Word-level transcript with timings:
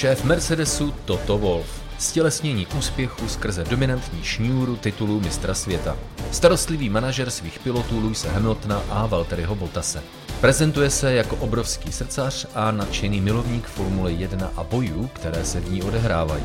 Šéf 0.00 0.24
Mercedesu 0.24 0.94
Toto 1.04 1.38
Wolf. 1.38 1.82
Stělesnění 1.98 2.66
úspěchu 2.78 3.28
skrze 3.28 3.64
dominantní 3.64 4.22
šňůru 4.22 4.76
titulů 4.76 5.20
mistra 5.20 5.54
světa. 5.54 5.96
Starostlivý 6.32 6.88
manažer 6.88 7.30
svých 7.30 7.58
pilotů 7.58 8.00
Luise 8.00 8.30
Hamiltona 8.30 8.82
a 8.90 9.06
Valtteriho 9.06 9.54
Bottase. 9.54 10.02
Prezentuje 10.40 10.90
se 10.90 11.12
jako 11.12 11.36
obrovský 11.36 11.92
srdcař 11.92 12.46
a 12.54 12.70
nadšený 12.70 13.20
milovník 13.20 13.66
Formule 13.66 14.12
1 14.12 14.50
a 14.56 14.64
bojů, 14.64 15.10
které 15.12 15.44
se 15.44 15.60
v 15.60 15.70
ní 15.70 15.82
odehrávají. 15.82 16.44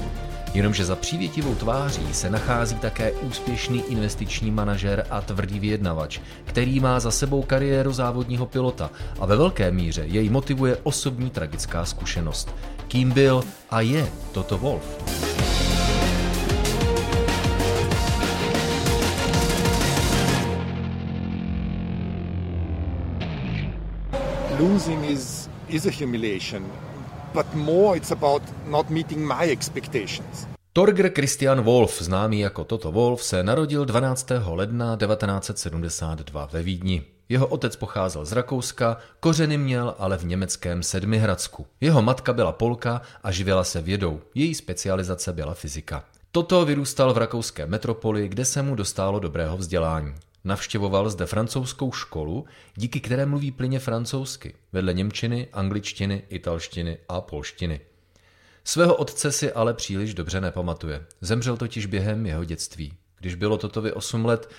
Jenomže 0.53 0.85
za 0.85 0.95
přívětivou 0.95 1.55
tváří 1.55 2.13
se 2.13 2.29
nachází 2.29 2.75
také 2.75 3.11
úspěšný 3.11 3.83
investiční 3.89 4.51
manažer 4.51 5.07
a 5.09 5.21
tvrdý 5.21 5.59
vyjednavač, 5.59 6.19
který 6.45 6.79
má 6.79 6.99
za 6.99 7.11
sebou 7.11 7.41
kariéru 7.43 7.93
závodního 7.93 8.45
pilota 8.45 8.89
a 9.19 9.25
ve 9.25 9.35
velké 9.35 9.71
míře 9.71 10.03
jej 10.05 10.29
motivuje 10.29 10.77
osobní 10.83 11.29
tragická 11.29 11.85
zkušenost. 11.85 12.55
Kým 12.87 13.11
byl 13.11 13.43
a 13.69 13.81
je 13.81 14.07
Toto 14.31 14.57
Wolf? 14.57 15.34
Losing 24.59 25.03
is, 25.05 25.49
is 25.69 25.85
a 25.85 25.91
humiliation 25.91 26.63
but 27.33 27.45
more 27.53 27.97
it's 27.97 28.11
about 28.11 28.41
not 28.67 28.89
meeting 28.89 29.27
my 29.27 29.51
expectations. 29.51 30.47
Torger 30.73 31.11
Christian 31.13 31.61
Wolf, 31.61 32.01
známý 32.01 32.39
jako 32.39 32.63
Toto 32.63 32.91
Wolf, 32.91 33.23
se 33.23 33.43
narodil 33.43 33.85
12. 33.85 34.27
ledna 34.45 34.97
1972 34.97 36.49
ve 36.51 36.63
Vídni. 36.63 37.03
Jeho 37.29 37.47
otec 37.47 37.75
pocházel 37.75 38.25
z 38.25 38.31
Rakouska, 38.31 38.97
kořeny 39.19 39.57
měl 39.57 39.95
ale 39.97 40.17
v 40.17 40.25
německém 40.25 40.83
Sedmihradsku. 40.83 41.65
Jeho 41.81 42.01
matka 42.01 42.33
byla 42.33 42.51
Polka 42.51 43.01
a 43.23 43.31
živila 43.31 43.63
se 43.63 43.81
vědou. 43.81 44.21
Její 44.35 44.55
specializace 44.55 45.33
byla 45.33 45.53
fyzika. 45.53 46.03
Toto 46.31 46.65
vyrůstal 46.65 47.13
v 47.13 47.17
rakouské 47.17 47.65
metropoli, 47.65 48.27
kde 48.27 48.45
se 48.45 48.61
mu 48.61 48.75
dostalo 48.75 49.19
dobrého 49.19 49.57
vzdělání. 49.57 50.15
Navštěvoval 50.45 51.09
zde 51.09 51.25
francouzskou 51.25 51.91
školu, 51.91 52.45
díky 52.75 52.99
které 52.99 53.25
mluví 53.25 53.51
plyně 53.51 53.79
francouzsky, 53.79 54.53
vedle 54.73 54.93
němčiny, 54.93 55.47
angličtiny, 55.53 56.23
italštiny 56.29 56.97
a 57.09 57.21
polštiny. 57.21 57.81
Svého 58.63 58.95
otce 58.95 59.31
si 59.31 59.51
ale 59.51 59.73
příliš 59.73 60.13
dobře 60.13 60.41
nepamatuje. 60.41 61.05
Zemřel 61.21 61.57
totiž 61.57 61.85
během 61.85 62.25
jeho 62.25 62.43
dětství. 62.43 62.93
Když 63.19 63.35
bylo 63.35 63.57
Totovi 63.57 63.93
8 63.93 64.25
let, 64.25 64.49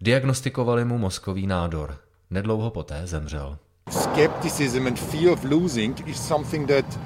diagnostikovali 0.00 0.84
mu 0.84 0.98
mozkový 0.98 1.46
nádor. 1.46 1.98
Nedlouho 2.30 2.70
poté 2.70 3.02
zemřel. 3.04 3.58
Skepticism 3.90 4.86
and 4.86 5.00
fear 5.00 5.32
of 5.32 5.44
losing 5.44 6.08
is 6.08 6.28
something 6.28 6.68
that 6.68 6.98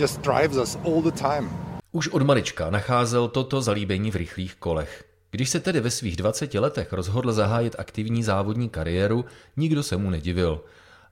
just 0.00 0.20
drives 0.20 0.56
us 0.56 0.78
all 0.84 1.02
the 1.02 1.18
time. 1.18 1.50
Už 1.92 2.08
od 2.08 2.22
malička 2.22 2.70
nacházel 2.70 3.28
toto 3.28 3.62
zalíbení 3.62 4.10
v 4.10 4.16
rychlých 4.16 4.54
kolech. 4.54 5.09
Když 5.30 5.50
se 5.50 5.60
tedy 5.60 5.80
ve 5.80 5.90
svých 5.90 6.16
20 6.16 6.54
letech 6.54 6.92
rozhodl 6.92 7.32
zahájit 7.32 7.76
aktivní 7.78 8.22
závodní 8.22 8.68
kariéru, 8.68 9.24
nikdo 9.56 9.82
se 9.82 9.96
mu 9.96 10.10
nedivil. 10.10 10.64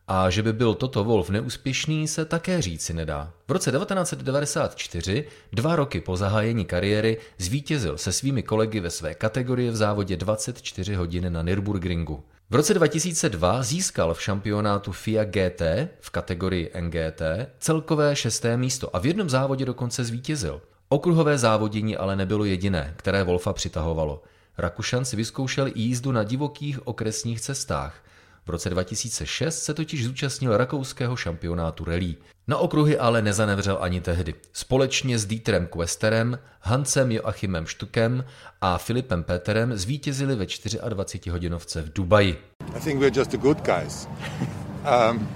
A 0.09 0.31
že 0.31 0.43
by 0.43 0.53
byl 0.53 0.75
toto 0.75 1.05
Wolf 1.05 1.31
neúspěšný, 1.31 2.09
se 2.09 2.25
také 2.25 2.63
říci 2.63 2.95
nedá. 2.95 3.33
V 3.49 3.53
roce 3.53 3.73
1994, 3.73 5.25
dva 5.53 5.77
roky 5.77 6.01
po 6.01 6.17
zahájení 6.17 6.65
kariéry, 6.65 7.19
zvítězil 7.39 7.99
se 7.99 8.13
svými 8.13 8.43
kolegy 8.43 8.81
ve 8.81 8.91
své 8.91 9.15
kategorii 9.15 9.71
v 9.71 9.77
závodě 9.77 10.17
24 10.17 10.95
hodin 10.95 11.33
na 11.33 11.43
Nürburgringu. 11.43 12.25
V 12.51 12.55
roce 12.55 12.75
2002 12.75 13.63
získal 13.63 14.15
v 14.15 14.23
šampionátu 14.23 14.93
FIA 14.93 15.25
GT 15.25 15.63
v 16.01 16.11
kategorii 16.11 16.71
NGT 16.81 17.23
celkové 17.59 18.17
šesté 18.17 18.57
místo 18.57 18.97
a 18.97 18.99
v 18.99 19.07
jednom 19.07 19.31
závodě 19.31 19.65
dokonce 19.65 20.05
zvítězil. 20.05 20.61
Okruhové 20.91 21.39
závodění 21.39 21.97
ale 21.97 22.17
nebylo 22.17 22.45
jediné, 22.45 22.95
které 22.97 23.25
Wolfa 23.25 23.53
přitahovalo. 23.53 24.23
Rakušan 24.59 25.05
si 25.05 25.17
vyzkoušel 25.17 25.71
jízdu 25.75 26.13
na 26.13 26.23
divokých 26.23 26.87
okresních 26.87 27.41
cestách. 27.41 28.03
V 28.47 28.51
roce 28.51 28.71
2006 28.71 29.63
se 29.63 29.75
totiž 29.75 30.05
zúčastnil 30.05 30.57
rakouského 30.57 31.17
šampionátu 31.17 31.85
rally. 31.85 32.15
Na 32.47 32.57
okruhy 32.57 32.99
ale 32.99 33.23
nezanevřel 33.23 33.79
ani 33.81 34.01
tehdy. 34.01 34.35
Společně 34.53 35.19
s 35.19 35.27
Dieterem 35.27 35.67
Questerem, 35.67 36.39
Hansem 36.61 37.13
Joachimem 37.13 37.67
Štukem 37.67 38.25
a 38.61 38.79
Filipem 38.79 39.23
Peterem 39.23 39.77
zvítězili 39.77 40.37
ve 40.37 40.47
24 40.89 41.31
hodinovce 41.31 41.83
v 41.83 41.93
Dubaji. 41.93 42.39
I 42.77 42.81
think 42.81 43.01
we're 43.01 43.19
just 43.19 43.31
the 43.31 43.37
good 43.37 43.59
guys. 43.61 44.09
um, 45.11 45.29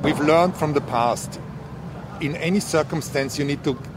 we've 0.00 0.24
learned 0.24 0.56
from 0.56 0.74
the 0.74 0.80
past. 0.80 1.40
In 2.20 2.36
any 2.36 2.60
circumstance 2.60 3.42
you 3.42 3.48
need 3.48 3.60
to 3.60 3.91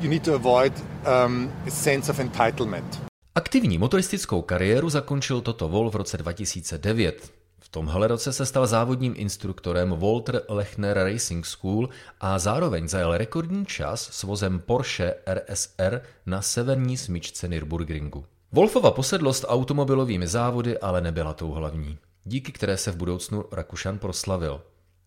you 0.00 0.10
need 0.10 0.24
to 0.24 0.34
avoid 0.34 0.72
um, 1.06 1.52
a 1.66 1.70
sense 1.70 2.12
of 2.12 2.18
entitlement. 2.18 3.00
Aktivní 3.34 3.78
motoristickou 3.78 4.42
kariéru 4.42 4.88
zakončil 4.88 5.40
Toto 5.40 5.68
Vol 5.68 5.90
v 5.90 5.96
roce 5.96 6.18
2009. 6.18 7.32
V 7.58 7.68
tomhle 7.68 8.08
roce 8.08 8.32
se 8.32 8.46
stal 8.46 8.66
závodním 8.66 9.14
instruktorem 9.16 9.90
Walter 9.90 10.42
Lechner 10.48 10.98
Racing 10.98 11.46
School 11.46 11.88
a 12.20 12.38
zároveň 12.38 12.88
zajel 12.88 13.18
rekordní 13.18 13.66
čas 13.66 14.08
s 14.12 14.22
vozem 14.22 14.58
Porsche 14.58 15.14
RSR 15.26 16.00
na 16.26 16.42
severní 16.42 16.96
smyčce 16.96 17.48
Nürburgringu. 17.48 18.24
Wolfova 18.52 18.90
posedlost 18.90 19.44
automobilovými 19.48 20.26
závody 20.26 20.78
ale 20.78 21.00
nebyla 21.00 21.34
tou 21.34 21.50
hlavní, 21.50 21.98
díky 22.24 22.52
které 22.52 22.76
se 22.76 22.90
v 22.90 22.96
budoucnu 22.96 23.44
Rakušan 23.52 23.98
proslavil. 23.98 24.62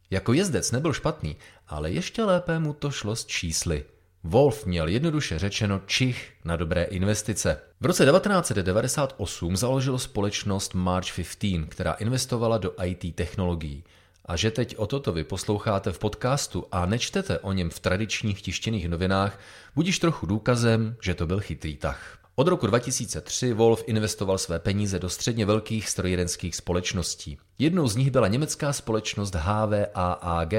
Jako 0.10 0.34
jezdec 0.34 0.72
nebyl 0.72 0.94
špatný, 0.94 1.36
ale 1.68 1.92
ještě 1.92 2.24
lépe 2.24 2.60
mu 2.60 2.74
to 2.74 2.92
šlo 2.92 3.16
s 3.16 3.26
čísly. 3.26 3.84
Wolf 4.26 4.66
měl 4.66 4.88
jednoduše 4.88 5.40
řečeno 5.40 5.82
čich 5.86 6.32
na 6.46 6.56
dobré 6.56 6.84
investice. 6.84 7.58
V 7.82 7.86
roce 7.86 8.06
1998 8.06 9.58
založil 9.58 10.00
společnost 10.00 10.74
March 10.74 11.16
15, 11.16 11.70
která 11.70 11.94
investovala 11.94 12.58
do 12.58 12.74
IT 12.84 13.16
technologií. 13.16 13.84
A 14.26 14.36
že 14.36 14.52
teď 14.52 14.78
o 14.78 14.88
toto 14.88 15.12
vy 15.12 15.24
posloucháte 15.24 15.92
v 15.92 16.00
podcastu 16.00 16.66
a 16.72 16.86
nečtete 16.86 17.40
o 17.40 17.52
něm 17.52 17.70
v 17.70 17.80
tradičních 17.80 18.42
tištěných 18.42 18.90
novinách, 18.90 19.40
budíš 19.76 20.00
trochu 20.00 20.26
důkazem, 20.26 20.96
že 21.02 21.14
to 21.14 21.28
byl 21.28 21.40
chytrý 21.40 21.78
tah. 21.78 22.20
Od 22.36 22.48
roku 22.48 22.68
2003 22.68 23.54
Wolf 23.54 23.84
investoval 23.88 24.38
své 24.38 24.60
peníze 24.60 25.00
do 25.00 25.10
středně 25.10 25.46
velkých 25.46 25.90
strojírenských 25.90 26.56
společností. 26.56 27.38
Jednou 27.60 27.88
z 27.88 27.96
nich 27.96 28.12
byla 28.12 28.28
německá 28.28 28.74
společnost 28.74 29.36
HVAAG, 29.36 30.54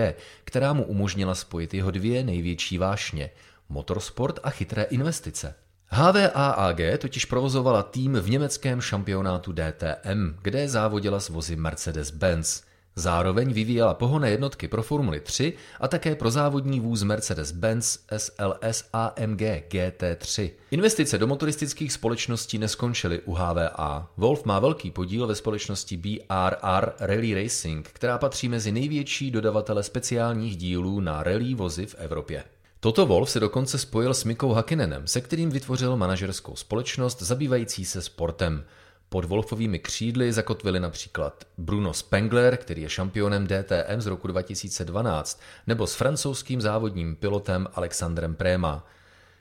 která 0.45 0.73
mu 0.73 0.85
umožnila 0.85 1.35
spojit 1.35 1.75
jeho 1.75 1.91
dvě 1.91 2.25
největší 2.25 2.79
vášně– 2.79 3.31
motorsport 3.69 4.41
a 4.43 4.51
chytré 4.51 4.83
investice. 4.83 5.55
HVAAG 5.89 6.81
totiž 6.99 7.25
provozovala 7.25 7.83
tým 7.83 8.13
v 8.21 8.31
německém 8.31 8.81
šampionátu 8.81 9.53
DTM, 9.53 10.37
kde 10.43 10.69
závodila 10.69 11.21
s 11.21 11.29
vozy 11.29 11.57
Mercedes-Benz. 11.57 12.63
Zároveň 12.97 13.53
vyvíjela 13.53 13.95
pohonné 13.95 14.31
jednotky 14.31 14.69
pro 14.69 14.83
Formuli 14.83 15.21
3 15.21 15.53
a 15.81 15.89
také 15.89 16.15
pro 16.15 16.31
závodní 16.31 16.81
vůz 16.81 17.03
Mercedes-Benz 17.03 17.99
SLS 18.17 18.85
AMG 18.93 19.41
GT3. 19.69 20.51
Investice 20.71 21.19
do 21.19 21.27
motoristických 21.27 21.93
společností 21.93 22.59
neskončily 22.59 23.21
u 23.21 23.35
HVA. 23.35 24.11
Wolf 24.17 24.45
má 24.45 24.59
velký 24.59 24.91
podíl 24.91 25.27
ve 25.27 25.35
společnosti 25.35 25.97
BRR 25.97 26.93
Rally 27.01 27.43
Racing, 27.43 27.89
která 27.93 28.19
patří 28.19 28.49
mezi 28.49 28.73
největší 28.73 29.31
dodavatele 29.31 29.83
speciálních 29.83 30.57
dílů 30.57 31.01
na 31.01 31.23
rally 31.23 31.55
vozy 31.55 31.87
v 31.87 31.95
Evropě. 31.99 32.45
Toto 32.85 33.07
Wolf 33.07 33.31
se 33.31 33.41
dokonce 33.41 33.79
spojil 33.79 34.15
s 34.15 34.25
Mikou 34.25 34.53
Hakinenem, 34.53 35.07
se 35.07 35.21
kterým 35.21 35.51
vytvořil 35.51 35.97
manažerskou 35.97 36.57
společnost 36.57 37.23
zabývající 37.23 37.85
se 37.85 38.03
sportem. 38.03 38.65
Pod 39.09 39.25
Wolfovými 39.25 39.79
křídly 39.79 40.33
zakotvili 40.33 40.81
například 40.81 41.45
Bruno 41.59 41.95
Spengler, 41.95 42.57
který 42.57 42.83
je 42.83 42.89
šampionem 42.89 43.47
DTM 43.47 44.01
z 44.01 44.07
roku 44.07 44.29
2012, 44.29 45.41
nebo 45.67 45.87
s 45.87 45.95
francouzským 45.95 46.61
závodním 46.61 47.17
pilotem 47.17 47.67
Alexandrem 47.75 48.35
Préma, 48.35 48.87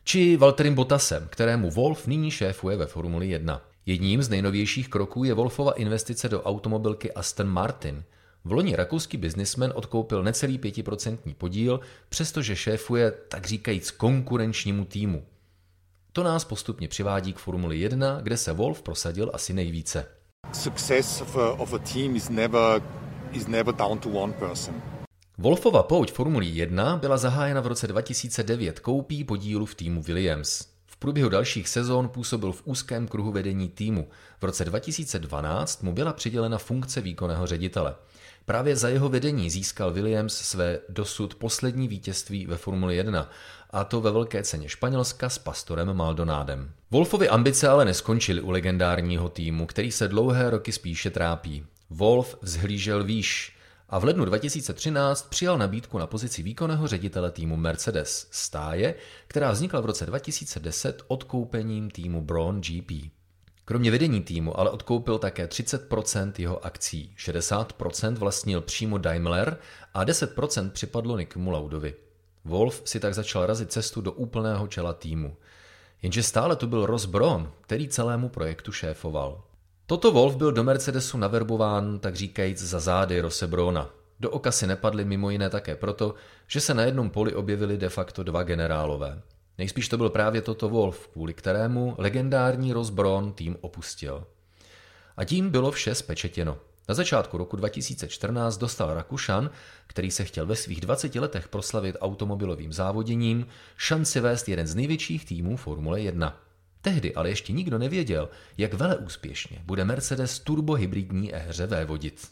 či 0.04 0.38
Valtterim 0.38 0.76
Bottasem, 0.76 1.28
kterému 1.30 1.72
Wolf 1.72 2.08
nyní 2.08 2.32
šéfuje 2.32 2.78
ve 2.78 2.86
Formuli 2.86 3.28
1. 3.28 3.62
Jedním 3.86 4.24
z 4.24 4.30
nejnovějších 4.30 4.90
kroků 4.90 5.24
je 5.24 5.34
Wolfova 5.34 5.72
investice 5.72 6.30
do 6.30 6.44
automobilky 6.44 7.12
Aston 7.12 7.48
Martin– 7.48 8.04
v 8.46 8.52
loni 8.52 8.76
rakouský 8.76 9.18
biznismen 9.18 9.74
odkoupil 9.76 10.24
necelý 10.24 10.58
pětiprocentní 10.58 11.34
podíl, 11.34 11.80
přestože 12.10 12.56
šéfuje 12.56 13.12
tak 13.12 13.46
říkajíc 13.46 13.92
konkurenčnímu 13.92 14.86
týmu. 14.86 15.26
To 16.14 16.24
nás 16.24 16.46
postupně 16.46 16.88
přivádí 16.88 17.34
k 17.34 17.40
Formuli 17.40 17.80
1, 17.80 18.20
kde 18.22 18.38
se 18.38 18.54
Wolf 18.54 18.82
prosadil 18.82 19.32
asi 19.34 19.54
nejvíce. 19.54 20.08
Success 20.54 21.22
of 21.22 21.38
a, 21.38 21.52
of 21.52 21.74
a 21.74 21.80
team 21.80 22.16
is 22.16 22.30
never, 22.30 22.82
is 23.32 23.48
never 23.48 23.76
down 23.76 24.00
to 24.00 24.10
one 24.10 24.34
person. 24.34 24.82
Wolfova 25.38 25.84
pouť 25.84 26.12
Formulí 26.12 26.56
1 26.56 26.98
byla 26.98 27.18
zahájena 27.18 27.62
v 27.62 27.68
roce 27.68 27.88
2009 27.88 28.80
koupí 28.80 29.24
podílu 29.24 29.66
v 29.66 29.76
týmu 29.76 30.02
Williams. 30.02 30.68
V 30.86 30.98
průběhu 30.98 31.30
dalších 31.30 31.68
sezón 31.70 32.10
působil 32.10 32.52
v 32.52 32.62
úzkém 32.66 33.08
kruhu 33.08 33.32
vedení 33.32 33.70
týmu. 33.70 34.08
V 34.42 34.44
roce 34.44 34.66
2012 34.66 35.84
mu 35.84 35.94
byla 35.94 36.14
přidělena 36.14 36.58
funkce 36.58 37.02
výkonného 37.02 37.48
ředitele. 37.48 37.96
Právě 38.46 38.76
za 38.76 38.90
jeho 38.90 39.10
vedení 39.10 39.50
získal 39.50 39.92
Williams 39.92 40.34
své 40.34 40.80
dosud 40.90 41.36
poslední 41.36 41.88
vítězství 41.88 42.46
ve 42.46 42.58
Formuli 42.58 42.96
1, 42.96 43.30
a 43.70 43.84
to 43.84 44.02
ve 44.02 44.12
velké 44.12 44.44
ceně 44.44 44.70
Španělska 44.70 45.30
s 45.30 45.38
pastorem 45.38 45.94
Maldonádem. 45.94 46.72
Wolfovy 46.92 47.30
ambice 47.30 47.68
ale 47.68 47.86
neskončily 47.86 48.42
u 48.42 48.50
legendárního 48.50 49.30
týmu, 49.30 49.66
který 49.66 49.92
se 49.92 50.08
dlouhé 50.08 50.50
roky 50.50 50.72
spíše 50.72 51.10
trápí. 51.10 51.66
Wolf 51.90 52.38
vzhlížel 52.42 53.04
výš 53.04 53.56
a 53.90 54.00
v 54.00 54.04
lednu 54.04 54.26
2013 54.26 55.30
přijal 55.30 55.58
nabídku 55.58 55.98
na 55.98 56.08
pozici 56.08 56.44
výkonného 56.44 56.88
ředitele 56.88 57.32
týmu 57.32 57.58
Mercedes 57.58 58.28
stáje, 58.32 58.96
která 59.28 59.52
vznikla 59.52 59.82
v 59.82 59.86
roce 59.86 60.06
2010 60.06 61.04
odkoupením 61.08 61.92
týmu 61.92 62.22
Braun 62.22 62.62
GP. 62.62 62.92
Kromě 63.66 63.92
vedení 63.92 64.22
týmu 64.22 64.60
ale 64.60 64.70
odkoupil 64.70 65.20
také 65.20 65.46
30% 65.46 66.32
jeho 66.38 66.66
akcí, 66.66 67.16
60% 67.18 68.16
vlastnil 68.16 68.62
přímo 68.62 68.98
Daimler 68.98 69.58
a 69.94 70.06
10% 70.06 70.70
připadlo 70.70 71.18
Nikimu 71.18 71.52
Laudovi. 71.52 71.94
Wolf 72.46 72.82
si 72.86 73.00
tak 73.00 73.14
začal 73.14 73.46
razit 73.46 73.72
cestu 73.72 74.02
do 74.02 74.12
úplného 74.12 74.68
čela 74.68 74.94
týmu. 74.94 75.38
Jenže 76.02 76.24
stále 76.24 76.56
tu 76.56 76.68
byl 76.68 76.86
Ross 76.86 77.06
Braun, 77.06 77.52
který 77.62 77.88
celému 77.88 78.30
projektu 78.30 78.72
šéfoval. 78.72 79.44
Toto 79.86 80.12
Wolf 80.12 80.36
byl 80.36 80.52
do 80.52 80.64
Mercedesu 80.64 81.18
naverbován, 81.18 82.00
tak 82.00 82.16
říkajíc, 82.16 82.62
za 82.62 82.80
zády 82.80 83.22
Rose 83.22 83.48
Brona. 83.48 83.90
Do 84.20 84.30
oka 84.30 84.52
si 84.52 84.68
nepadly 84.68 85.06
mimo 85.06 85.30
jiné 85.30 85.50
také 85.50 85.76
proto, 85.76 86.16
že 86.48 86.62
se 86.62 86.74
na 86.74 86.84
jednom 86.84 87.10
poli 87.10 87.36
objevili 87.36 87.78
de 87.78 87.90
facto 87.90 88.24
dva 88.24 88.44
generálové. 88.44 89.22
Nejspíš 89.58 89.90
to 89.90 89.98
byl 89.98 90.10
právě 90.10 90.42
toto 90.42 90.70
Wolf, 90.70 91.08
kvůli 91.08 91.34
kterému 91.34 91.96
legendární 91.98 92.74
Ross 92.74 92.90
Braun 92.90 93.34
tým 93.34 93.58
opustil. 93.62 94.28
A 95.18 95.24
tím 95.24 95.50
bylo 95.50 95.72
vše 95.72 95.96
spečetěno. 95.96 96.58
Na 96.90 96.96
začátku 96.96 97.38
roku 97.38 97.56
2014 97.56 98.58
dostal 98.58 98.94
Rakušan, 98.94 99.50
který 99.88 100.12
se 100.12 100.24
chtěl 100.24 100.46
ve 100.46 100.56
svých 100.56 100.82
20 100.82 101.16
letech 101.16 101.48
proslavit 101.48 101.96
automobilovým 102.02 102.74
závoděním, 102.74 103.48
šanci 103.78 104.20
vést 104.20 104.50
jeden 104.50 104.68
z 104.68 104.76
největších 104.76 105.26
týmů 105.26 105.58
Formule 105.58 106.02
1. 106.02 106.40
Tehdy 106.82 107.16
ale 107.16 107.30
ještě 107.30 107.54
nikdo 107.54 107.78
nevěděl, 107.78 108.30
jak 108.58 108.74
vele 108.74 108.98
úspěšně 108.98 109.62
bude 109.66 109.86
Mercedes 109.86 110.40
turbohybridní 110.40 111.36
éře 111.36 111.68
vévodit. 111.68 112.28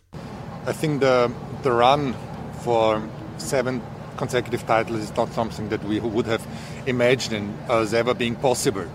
I 0.65 0.73
think 0.73 1.01
the, 1.01 1.33
the 1.63 1.69
run 1.69 2.15
for 2.63 3.01
seven 3.37 3.81
consecutive 4.19 4.63
titles 4.63 5.03
is 5.03 5.15
not 5.15 5.33
something 5.33 5.69
that 5.69 5.83
we 5.83 5.99
would 5.99 6.27
have 6.27 6.43
imagined 6.85 7.53
as 7.69 7.93
ever 7.93 8.13
being 8.13 8.37
possible. 8.37 8.85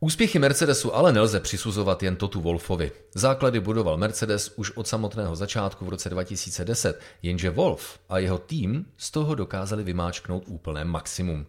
Úspěchy 0.00 0.38
Mercedesu 0.38 0.94
ale 0.94 1.12
nelze 1.12 1.40
přisuzovat 1.40 2.02
jen 2.02 2.16
Totu 2.16 2.40
Wolfovi. 2.40 2.92
Základy 3.14 3.60
budoval 3.60 3.96
Mercedes 3.96 4.52
už 4.56 4.70
od 4.70 4.88
samotného 4.88 5.36
začátku 5.36 5.84
v 5.84 5.88
roce 5.88 6.10
2010, 6.10 7.00
jenže 7.22 7.50
Wolf 7.50 7.98
a 8.08 8.18
jeho 8.18 8.38
tým 8.38 8.86
z 8.96 9.10
toho 9.10 9.34
dokázali 9.34 9.84
vymáčknout 9.84 10.42
úplné 10.46 10.84
maximum. 10.84 11.46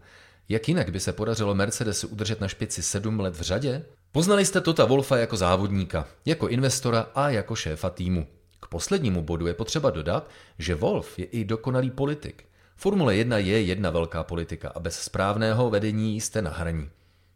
Jak 0.48 0.68
jinak 0.68 0.90
by 0.90 1.00
se 1.00 1.12
podařilo 1.12 1.54
Mercedesu 1.54 2.08
udržet 2.08 2.40
na 2.40 2.48
špici 2.48 2.82
sedm 2.82 3.20
let 3.20 3.36
v 3.36 3.40
řadě? 3.40 3.84
Poznali 4.12 4.44
jste 4.44 4.60
Tota 4.60 4.84
Wolfa 4.84 5.16
jako 5.16 5.36
závodníka, 5.36 6.06
jako 6.26 6.48
investora 6.48 7.06
a 7.14 7.30
jako 7.30 7.54
šéfa 7.54 7.90
týmu. 7.90 8.26
K 8.60 8.66
poslednímu 8.66 9.22
bodu 9.22 9.46
je 9.46 9.54
potřeba 9.54 9.90
dodat, 9.90 10.30
že 10.58 10.74
Wolf 10.74 11.18
je 11.18 11.24
i 11.24 11.44
dokonalý 11.44 11.90
politik. 11.90 12.44
Formule 12.82 13.16
1 13.16 13.38
je 13.38 13.62
jedna 13.62 13.90
velká 13.90 14.24
politika 14.24 14.68
a 14.74 14.80
bez 14.80 15.02
správného 15.02 15.70
vedení 15.70 16.20
jste 16.20 16.42
na 16.42 16.50
hraní. 16.50 16.90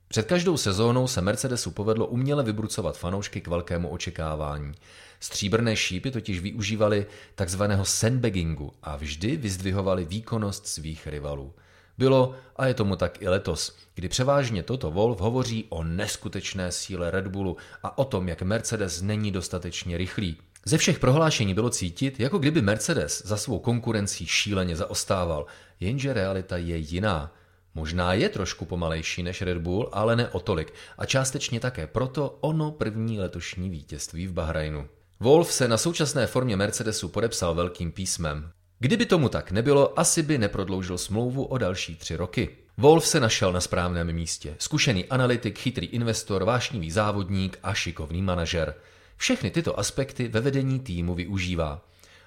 Před 0.08 0.26
každou 0.26 0.56
sezónou 0.56 1.08
se 1.08 1.20
Mercedesu 1.20 1.70
povedlo 1.70 2.06
uměle 2.06 2.42
vybrucovat 2.42 2.98
fanoušky 2.98 3.40
k 3.40 3.48
velkému 3.48 3.88
očekávání. 3.88 4.72
Stříbrné 5.20 5.76
šípy 5.76 6.10
totiž 6.10 6.40
využívali 6.40 7.06
takzvaného 7.34 7.84
sandbaggingu 7.84 8.72
a 8.82 8.96
vždy 8.96 9.36
vyzdvihovali 9.36 10.04
výkonnost 10.04 10.66
svých 10.66 11.06
rivalů. 11.06 11.54
Bylo, 11.98 12.34
a 12.56 12.66
je 12.66 12.74
tomu 12.74 12.96
tak 12.96 13.22
i 13.22 13.28
letos, 13.28 13.76
kdy 13.94 14.08
převážně 14.08 14.62
toto 14.62 14.90
Wolf 14.90 15.20
hovoří 15.20 15.66
o 15.68 15.84
neskutečné 15.84 16.72
síle 16.72 17.10
Red 17.10 17.26
Bullu 17.26 17.56
a 17.82 17.98
o 17.98 18.04
tom, 18.04 18.28
jak 18.28 18.42
Mercedes 18.42 19.02
není 19.02 19.30
dostatečně 19.30 19.96
rychlý. 19.96 20.36
Ze 20.66 20.78
všech 20.78 20.98
prohlášení 20.98 21.54
bylo 21.54 21.70
cítit, 21.70 22.20
jako 22.20 22.38
kdyby 22.38 22.62
Mercedes 22.62 23.22
za 23.26 23.36
svou 23.36 23.58
konkurencí 23.58 24.26
šíleně 24.26 24.76
zaostával, 24.76 25.46
jenže 25.80 26.12
realita 26.12 26.56
je 26.56 26.76
jiná. 26.76 27.32
Možná 27.74 28.12
je 28.12 28.28
trošku 28.28 28.64
pomalejší 28.64 29.22
než 29.22 29.42
Red 29.42 29.58
Bull, 29.58 29.90
ale 29.92 30.16
ne 30.16 30.28
o 30.28 30.40
tolik 30.40 30.74
a 30.98 31.06
částečně 31.06 31.60
také 31.60 31.86
proto 31.86 32.38
ono 32.40 32.70
první 32.70 33.20
letošní 33.20 33.70
vítězství 33.70 34.26
v 34.26 34.32
Bahrajnu. 34.32 34.88
Wolf 35.20 35.52
se 35.52 35.68
na 35.68 35.78
současné 35.78 36.26
formě 36.26 36.56
Mercedesu 36.56 37.08
podepsal 37.08 37.54
velkým 37.54 37.92
písmem. 37.92 38.50
Kdyby 38.78 39.06
tomu 39.06 39.28
tak 39.28 39.50
nebylo, 39.50 39.98
asi 40.00 40.22
by 40.22 40.38
neprodloužil 40.38 40.98
smlouvu 40.98 41.44
o 41.44 41.58
další 41.58 41.96
tři 41.96 42.16
roky. 42.16 42.48
Wolf 42.78 43.06
se 43.06 43.20
našel 43.20 43.52
na 43.52 43.60
správném 43.60 44.12
místě. 44.12 44.54
Zkušený 44.58 45.04
analytik, 45.04 45.58
chytrý 45.58 45.86
investor, 45.86 46.44
vášnivý 46.44 46.90
závodník 46.90 47.58
a 47.62 47.74
šikovný 47.74 48.22
manažer. 48.22 48.74
Všechny 49.16 49.50
tyto 49.50 49.78
aspekty 49.78 50.28
ve 50.28 50.40
vedení 50.40 50.80
týmu 50.80 51.14
využívá. 51.14 51.80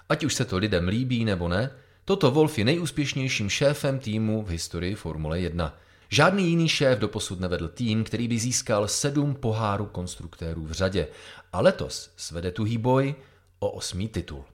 Ať 0.09 0.23
už 0.23 0.33
se 0.33 0.45
to 0.45 0.57
lidem 0.57 0.87
líbí 0.87 1.25
nebo 1.25 1.47
ne, 1.47 1.71
toto 2.05 2.31
Wolf 2.31 2.57
je 2.57 2.65
nejúspěšnějším 2.65 3.49
šéfem 3.49 3.99
týmu 3.99 4.43
v 4.43 4.49
historii 4.49 4.95
Formule 4.95 5.39
1. 5.39 5.77
Žádný 6.09 6.49
jiný 6.49 6.69
šéf 6.69 6.99
doposud 6.99 7.39
nevedl 7.39 7.67
tým, 7.67 8.03
který 8.03 8.27
by 8.27 8.39
získal 8.39 8.87
sedm 8.87 9.35
pohárů 9.35 9.85
konstruktérů 9.85 10.65
v 10.65 10.71
řadě. 10.71 11.07
A 11.53 11.61
letos 11.61 12.11
svede 12.17 12.51
tuhý 12.51 12.77
boj 12.77 13.15
o 13.59 13.71
osmý 13.71 14.07
titul. 14.07 14.45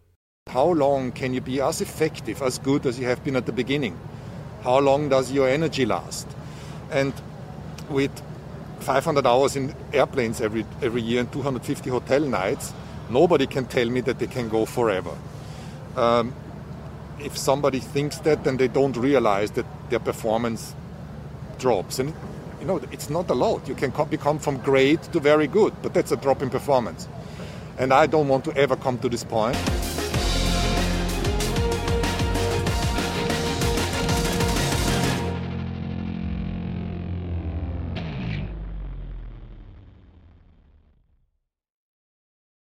How 0.50 0.74
long 0.74 1.19
can 1.19 1.33
you 1.33 1.41
be 1.41 1.62
as 1.62 1.81
effective, 1.81 2.45
as 2.45 2.59
good 2.59 2.85
as 2.85 2.97
you 2.97 3.07
have 3.07 3.21
been 3.21 3.38
at 3.38 3.45
the 3.45 3.51
beginning? 3.51 3.97
How 4.62 4.80
long 4.80 5.09
does 5.09 5.31
your 5.31 5.50
energy 5.50 5.85
last? 5.85 6.27
And 6.91 7.24
with 7.89 8.32
500 8.83 9.25
hours 9.25 9.56
in 9.56 9.74
airplanes 9.91 10.41
every, 10.41 10.65
every 10.81 11.01
year 11.01 11.21
and 11.21 11.31
250 11.31 11.89
hotel 11.89 12.19
nights, 12.21 12.74
nobody 13.09 13.47
can 13.47 13.65
tell 13.65 13.89
me 13.89 14.01
that 14.01 14.19
they 14.19 14.27
can 14.27 14.50
go 14.50 14.65
forever. 14.65 15.18
Um, 15.95 16.33
if 17.19 17.38
somebody 17.38 17.80
thinks 17.80 18.18
that, 18.19 18.44
then 18.44 18.57
they 18.57 18.68
don't 18.68 18.95
realize 18.97 19.51
that 19.51 19.65
their 19.90 19.99
performance 19.99 20.75
drops. 21.57 21.99
And 21.99 22.13
you 22.59 22.66
know, 22.66 22.81
it's 22.92 23.09
not 23.09 23.30
a 23.30 23.33
lot. 23.33 23.68
You 23.68 23.75
can 23.75 23.92
become 24.09 24.40
from 24.40 24.57
great 24.57 25.02
to 25.13 25.19
very 25.19 25.47
good, 25.47 25.73
but 25.81 25.94
that's 25.94 26.11
a 26.11 26.18
drop 26.18 26.42
in 26.42 26.49
performance. 26.49 27.07
And 27.78 27.94
I 27.94 28.07
don't 28.07 28.28
want 28.28 28.45
to 28.45 28.56
ever 28.56 28.75
come 28.75 28.97
to 28.99 29.09
this 29.09 29.23
point. 29.23 29.57